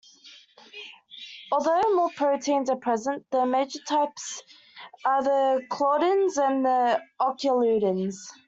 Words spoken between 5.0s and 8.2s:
are the claudins and the occludins.